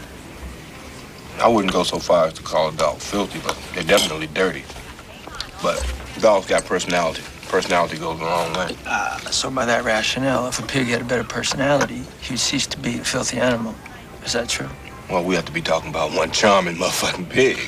[1.47, 4.63] I wouldn't go so far as to call a dog filthy, but they're definitely dirty.
[5.63, 5.85] But
[6.21, 7.23] dogs got personality.
[7.49, 8.77] Personality goes the wrong way.
[8.87, 12.79] Uh, so by that rationale, if a pig had a better personality, he'd cease to
[12.79, 13.75] be a filthy animal.
[14.25, 14.69] Is that true?
[15.11, 17.59] Well, we have to be talking about one charming motherfucking pig.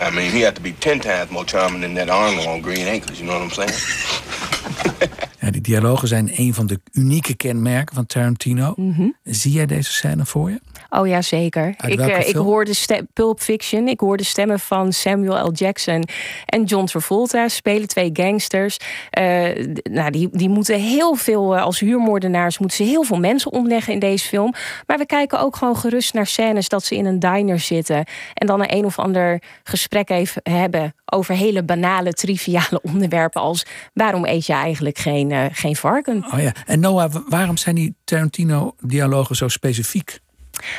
[0.00, 2.86] I mean, he had to be ten times more charming than that Arnold on Green
[2.86, 3.20] Acres.
[3.20, 5.10] You know what I'm saying?
[5.50, 8.72] die dialogen zijn een van de unieke kenmerken van Tarantino.
[8.76, 9.08] Mhm.
[9.24, 10.60] Zie jij deze scène voor je?
[10.90, 11.74] Oh ja, zeker.
[11.86, 12.72] Ik, eh, ik hoorde
[13.12, 13.88] Pulp Fiction.
[13.88, 15.52] Ik hoorde stemmen van Samuel L.
[15.52, 16.04] Jackson
[16.46, 17.48] en John Travolta.
[17.48, 18.76] Spelen twee gangsters.
[19.10, 23.52] Eh, nou, die, die moeten heel veel, eh, als huurmoordenaars, moeten ze heel veel mensen
[23.52, 24.54] omleggen in deze film.
[24.86, 28.04] Maar we kijken ook gewoon gerust naar scènes dat ze in een diner zitten.
[28.34, 33.40] En dan een een of ander gesprek even hebben over hele banale, triviale onderwerpen.
[33.40, 36.24] Als waarom eet je eigenlijk geen, geen varken?
[36.32, 36.52] Oh ja.
[36.66, 40.18] En Noah, wa- waarom zijn die Tarantino-dialogen zo specifiek?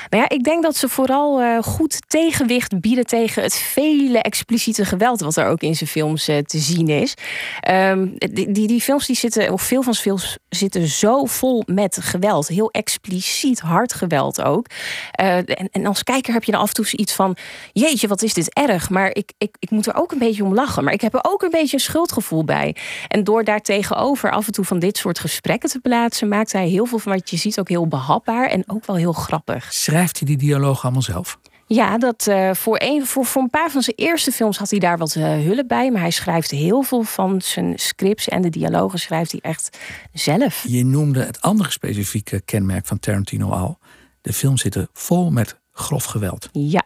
[0.10, 4.86] Nou ja, ik denk dat ze vooral eh, goed tegenwicht bieden tegen het vele expliciete
[4.86, 7.14] geweld wat er ook in zijn films eh, te zien is.
[7.60, 11.98] Ehm, die, die, films die zitten, of veel van zijn films zitten zo vol met
[12.02, 12.48] geweld.
[12.48, 14.66] Heel expliciet hard geweld ook.
[15.12, 17.38] Eh, en, en als kijker heb je dan af en toe iets van:
[17.74, 18.90] jeetje, wat is dit erg?
[18.90, 20.84] Maar ik, ik, ik moet er ook een beetje om lachen.
[20.84, 22.76] Maar ik heb er ook een beetje een schuldgevoel bij.
[23.08, 26.68] En door daar tegenover af en toe van dit soort gesprekken te plaatsen, maakt hij
[26.68, 29.71] heel veel van wat je ziet ook heel behapbaar en ook wel heel grappig.
[29.74, 31.40] Schrijft hij die dialogen allemaal zelf?
[31.68, 34.80] Ja, dat, eh, voor, een, voor, voor een paar van zijn eerste films had hij
[34.80, 35.92] daar wat eh, hulp bij.
[35.92, 39.78] Maar hij schrijft heel veel van zijn scripts en de dialogen schrijft hij echt
[40.14, 40.64] zelf.
[40.68, 43.78] Je noemde het andere specifieke kenmerk van Tarantino al.
[44.22, 46.50] De films zitten vol met grof geweld.
[46.52, 46.86] Ja.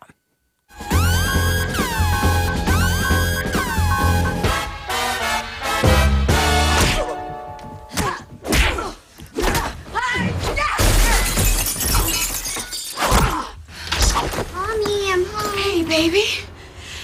[15.96, 16.26] Baby.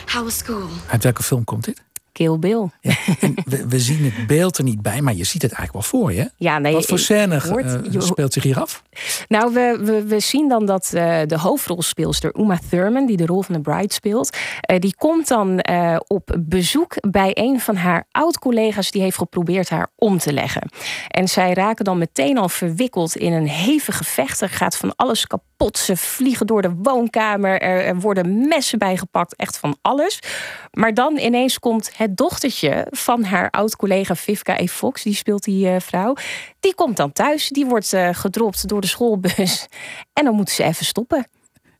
[0.05, 0.67] How was school?
[0.87, 1.81] Uit welke film komt dit?
[2.11, 2.69] Kill Bill.
[2.81, 2.93] Ja,
[3.45, 6.13] we, we zien het beeld er niet bij, maar je ziet het eigenlijk wel voor
[6.13, 6.31] je.
[6.37, 8.83] Ja, nee, Wat voor scène hoort- eh, je- speelt zich hier af?
[9.27, 13.41] Nou, we, we, we zien dan dat eh, de hoofdrolspeelster Uma Thurman, die de rol
[13.41, 15.63] van de bride speelt, eh, die komt dan
[16.07, 20.69] op bezoek bij een van haar oud-collega's die heeft geprobeerd haar om te leggen.
[21.07, 24.41] En zij raken dan meteen al verwikkeld in een hevig gevecht.
[24.41, 25.77] Er gaat van alles kapot.
[25.77, 27.61] Ze vliegen door de woonkamer.
[27.61, 29.35] Er, er worden messen bijgepakt.
[29.35, 30.19] Echt van alles.
[30.71, 34.67] Maar dan ineens komt het dochtertje van haar oud-collega Vivka E.
[34.67, 35.03] Fox.
[35.03, 36.15] Die speelt die eh, vrouw.
[36.59, 37.49] Die komt dan thuis.
[37.49, 39.65] Die wordt eh, gedropt door de schoolbus.
[40.13, 41.27] En dan moeten ze even stoppen.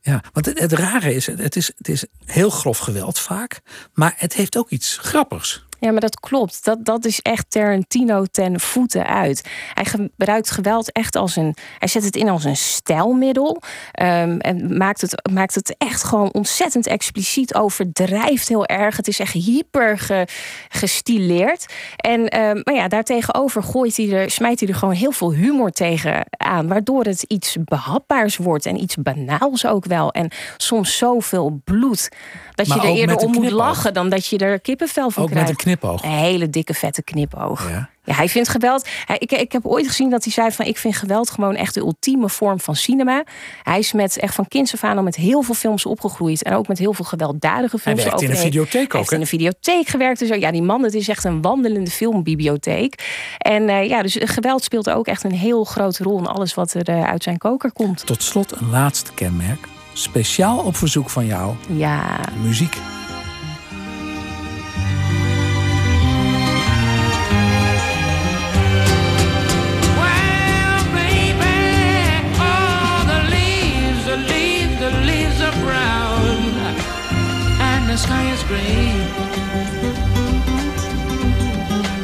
[0.00, 3.60] Ja, want het, het rare is het, is, het is heel grof geweld vaak,
[3.92, 5.66] maar het heeft ook iets grappigs.
[5.82, 6.64] Ja, maar dat klopt.
[6.64, 9.48] Dat, dat is echt Tarantino ten voeten uit.
[9.74, 11.56] Hij gebruikt geweld echt als een.
[11.78, 13.62] Hij zet het in als een stijlmiddel.
[13.92, 17.54] ehm, en maakt het, maakt het echt gewoon ontzettend expliciet.
[17.54, 18.96] Overdrijft heel erg.
[18.96, 20.26] Het is echt hyper ge-
[20.68, 21.72] gestileerd.
[21.96, 25.70] En, ehm, maar ja, daartegenover gooit hij er, smijt hij er gewoon heel veel humor
[25.70, 26.68] tegen aan.
[26.68, 28.66] Waardoor het iets behapbaars wordt.
[28.66, 30.10] En iets banaals ook wel.
[30.12, 32.08] En soms zoveel bloed.
[32.54, 35.62] Dat Maar je er eerder om moet lachen dan dat je er kippenvel van krijgt.
[35.72, 36.02] Een knipoog.
[36.02, 37.70] Een hele dikke vette knipoog.
[37.70, 37.90] Ja.
[38.04, 38.88] Ja, hij vindt geweld.
[39.04, 41.74] Hij, ik, ik heb ooit gezien dat hij zei van ik vind geweld gewoon echt
[41.74, 43.24] de ultieme vorm van cinema.
[43.62, 46.54] Hij is met echt van kinds af aan al met heel veel films opgegroeid en
[46.54, 48.04] ook met heel veel gewelddadige Hij films.
[48.04, 50.34] werkt in een videotheek Hij ook, heeft in een videotheek gewerkt en zo.
[50.34, 53.04] Ja, die man, het is echt een wandelende filmbibliotheek.
[53.38, 56.74] En eh, ja, dus geweld speelt ook echt een heel grote rol in alles wat
[56.74, 58.06] er eh, uit zijn koker komt.
[58.06, 59.68] Tot slot een laatste kenmerk.
[59.92, 62.20] Speciaal op verzoek van jou, Ja.
[62.42, 62.76] muziek.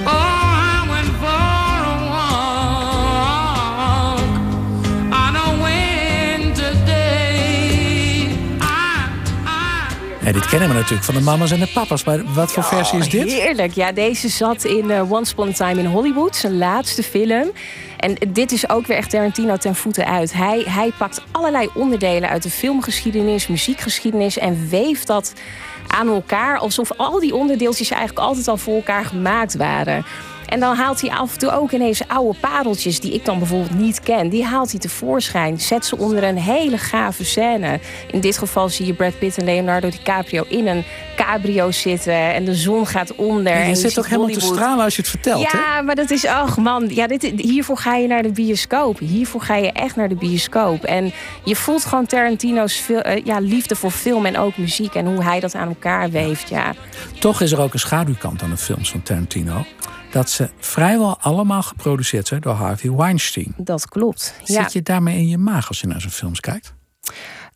[0.07, 3.39] Oh, I went for a walk
[5.13, 7.19] on a winter day.
[10.25, 12.05] En dit kennen we natuurlijk van de mama's en de papa's.
[12.05, 13.33] Maar wat voor versie is dit?
[13.33, 13.73] Heerlijk.
[13.73, 17.51] Ja, deze zat in eh, Once Upon a Time in Hollywood, zijn laatste film.
[17.97, 20.33] En dit is ook weer echt Tarantino ten voeten uit.
[20.33, 25.33] Hij, hij pakt allerlei onderdelen uit de filmgeschiedenis, muziekgeschiedenis en weeft dat
[25.89, 30.05] aan elkaar alsof al die onderdeeltjes eigenlijk altijd al voor elkaar gemaakt waren.
[30.49, 33.79] En dan haalt hij af en toe ook ineens oude pareltjes die ik dan bijvoorbeeld
[33.79, 34.29] niet ken.
[34.29, 35.61] Die haalt hij tevoorschijn.
[35.61, 37.81] Zet ze onder een hele gave scène.
[38.11, 40.85] In dit geval zie je Brad Pitt en Leonardo DiCaprio in een
[41.17, 42.35] cabrio zitten.
[42.35, 43.53] En de zon gaat onder.
[43.53, 45.59] Ja, en je zit ook helemaal te stralen als je het vertelt, hè?
[45.59, 48.99] Ja, maar dat is, ach man, ja, dit, hiervoor ga je naar de bioscoop.
[48.99, 50.85] Hiervoor ga je echt naar de bioscoop.
[50.85, 51.13] En
[51.45, 54.95] je voelt gewoon Tarantino's eh, ja, liefde voor film en ook muziek.
[54.95, 56.75] En hoe hij dat aan elkaar weeft, ja.
[57.19, 59.65] Toch is er ook een schaduwkant aan de films van Tarantino.
[60.11, 63.55] Dat ze vrijwel allemaal geproduceerd zijn door Harvey Weinstein.
[63.57, 64.35] Dat klopt.
[64.45, 64.63] Ja.
[64.63, 66.75] Zit je daarmee in je maag als je naar zijn films kijkt?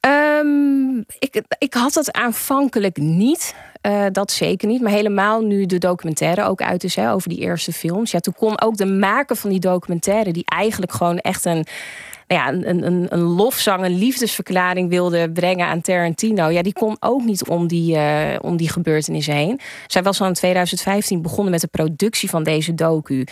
[0.00, 3.54] Ehm, ik, ik had het aanvankelijk niet.
[3.86, 4.82] Uh, dat zeker niet.
[4.82, 8.10] Maar helemaal nu de documentaire ook uit is hè, over die eerste films.
[8.10, 11.66] Ja, toen kon ook de maker van die documentaire, die eigenlijk gewoon echt een
[12.32, 16.48] ja, een, een, een lofzang, een liefdesverklaring wilde brengen aan Tarantino.
[16.48, 19.60] Ja, die kon ook niet om die, uh, om die gebeurtenissen heen.
[19.86, 23.24] Zij was al in 2015 begonnen met de productie van deze docu.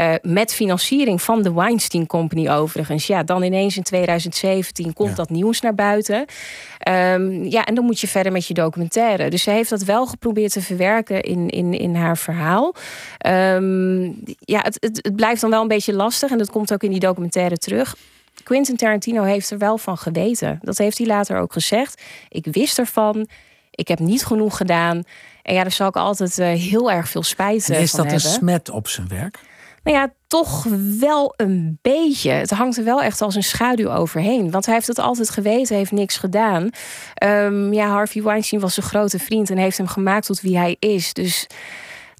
[0.00, 3.06] Uh, met financiering van de Weinstein Company overigens.
[3.06, 6.24] Ja, dan ineens in 2017 komt dat nieuws naar buiten.
[6.88, 9.30] Um, ja, en dan moet je verder met je documentaire.
[9.30, 12.74] Dus ze heeft dat wel geprobeerd te verwerken in, in, in haar verhaal.
[13.26, 16.30] Um, ja, het, het, het blijft dan wel een beetje lastig.
[16.30, 17.96] En dat komt ook in die documentaire terug.
[18.44, 20.58] Quentin Tarantino heeft er wel van geweten.
[20.62, 22.02] Dat heeft hij later ook gezegd.
[22.28, 23.28] Ik wist ervan.
[23.70, 25.02] Ik heb niet genoeg gedaan.
[25.42, 28.16] En ja, daar zal ik altijd uh, heel erg veel spijt en is van hebben.
[28.16, 29.38] Is dat een smet op zijn werk?
[29.82, 30.66] Nou ja, toch
[30.98, 32.30] wel een beetje.
[32.30, 34.50] Het hangt er wel echt als een schaduw overheen.
[34.50, 36.70] Want hij heeft het altijd geweten, heeft niks gedaan.
[37.24, 40.76] Um, ja, Harvey Weinstein was zijn grote vriend en heeft hem gemaakt tot wie hij
[40.78, 41.12] is.
[41.12, 41.46] Dus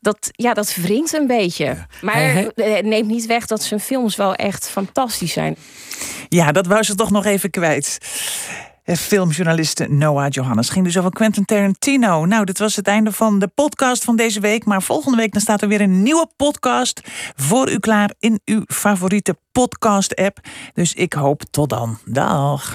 [0.05, 1.87] dat, ja, dat wringt een beetje.
[2.01, 5.57] Maar het neemt niet weg dat zijn films wel echt fantastisch zijn.
[6.29, 7.99] Ja, dat wou ze toch nog even kwijt.
[8.85, 12.25] Filmjournaliste Noah Johannes ging dus over Quentin Tarantino.
[12.25, 14.65] Nou, dit was het einde van de podcast van deze week.
[14.65, 17.01] Maar volgende week dan staat er weer een nieuwe podcast
[17.37, 20.39] voor u klaar in uw favoriete podcast-app.
[20.73, 21.99] Dus ik hoop tot dan.
[22.05, 22.75] Dag.